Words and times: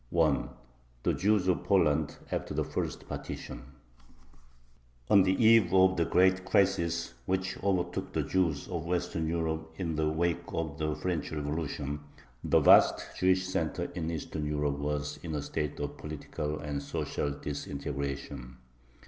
THE 1.03 1.13
JEWS 1.13 1.47
OF 1.47 1.63
POLAND 1.63 2.15
AFTER 2.31 2.55
THE 2.55 2.63
FIRST 2.63 3.07
PARTITION 3.07 3.61
On 5.11 5.21
the 5.21 5.33
eve 5.45 5.71
of 5.75 5.95
the 5.95 6.05
great 6.05 6.43
crisis 6.43 7.13
which 7.27 7.55
overtook 7.63 8.11
the 8.11 8.23
Jews 8.23 8.67
of 8.67 8.87
Western 8.87 9.27
Europe 9.27 9.71
in 9.77 9.93
the 9.97 10.09
wake 10.09 10.41
of 10.47 10.79
the 10.79 10.95
French 10.95 11.31
Revolution, 11.31 11.99
the 12.43 12.59
vast 12.61 13.15
Jewish 13.19 13.45
center 13.47 13.91
in 13.93 14.09
Eastern 14.09 14.47
Europe 14.47 14.79
was 14.79 15.19
in 15.21 15.35
a 15.35 15.41
state 15.43 15.79
of 15.79 15.97
political 15.97 16.57
and 16.59 16.81
social 16.81 17.29
disintegration. 17.37 18.57